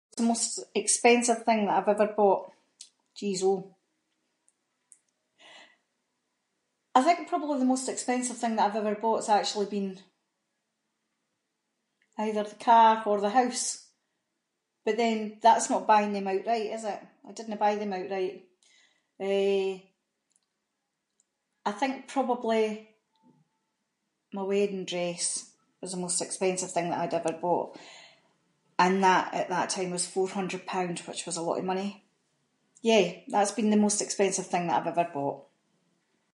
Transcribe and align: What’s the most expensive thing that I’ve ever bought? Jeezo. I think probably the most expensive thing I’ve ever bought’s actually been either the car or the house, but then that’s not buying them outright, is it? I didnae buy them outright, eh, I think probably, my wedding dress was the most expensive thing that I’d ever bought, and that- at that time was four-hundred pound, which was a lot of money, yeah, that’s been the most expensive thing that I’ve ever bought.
What’s 0.17 0.17
the 0.19 0.23
most 0.29 0.59
expensive 0.81 1.41
thing 1.45 1.59
that 1.65 1.77
I’ve 1.77 1.89
ever 1.93 2.09
bought? 2.19 2.43
Jeezo. 3.17 3.53
I 6.97 7.01
think 7.03 7.19
probably 7.33 7.59
the 7.59 7.65
most 7.73 7.87
expensive 7.93 8.37
thing 8.39 8.55
I’ve 8.59 8.75
ever 8.81 8.95
bought’s 9.05 9.29
actually 9.39 9.67
been 9.77 9.91
either 12.25 12.43
the 12.45 12.55
car 12.69 12.91
or 13.09 13.17
the 13.19 13.29
house, 13.39 13.65
but 14.85 14.95
then 15.01 15.17
that’s 15.43 15.69
not 15.73 15.87
buying 15.91 16.13
them 16.13 16.27
outright, 16.31 16.73
is 16.77 16.83
it? 16.93 17.01
I 17.27 17.31
didnae 17.35 17.57
buy 17.63 17.73
them 17.77 17.93
outright, 17.97 18.35
eh, 19.31 19.69
I 21.63 21.71
think 21.79 21.93
probably, 22.15 22.63
my 24.37 24.41
wedding 24.51 24.83
dress 24.91 25.25
was 25.79 25.91
the 25.91 25.97
most 26.05 26.19
expensive 26.25 26.71
thing 26.73 26.87
that 26.89 26.99
I’d 27.03 27.15
ever 27.19 27.37
bought, 27.47 27.71
and 28.83 28.95
that- 29.07 29.33
at 29.39 29.49
that 29.51 29.69
time 29.75 29.91
was 29.93 30.07
four-hundred 30.15 30.63
pound, 30.73 30.95
which 31.07 31.25
was 31.25 31.37
a 31.37 31.41
lot 31.47 31.59
of 31.59 31.65
money, 31.71 31.89
yeah, 32.89 33.05
that’s 33.31 33.51
been 33.57 33.71
the 33.73 33.85
most 33.87 33.99
expensive 34.01 34.47
thing 34.49 34.65
that 34.67 34.77
I’ve 34.81 34.91
ever 34.97 35.07
bought. 35.17 35.39